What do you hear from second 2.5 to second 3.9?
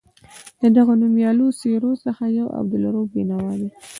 عبدالرؤف بېنوا دی.